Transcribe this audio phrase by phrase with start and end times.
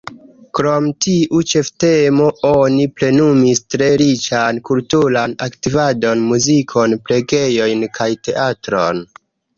[0.59, 9.05] Krom tiu ĉeftemo, oni plenumis tre riĉan kulturan aktivadon: muzikon, prelegojn kaj teatron.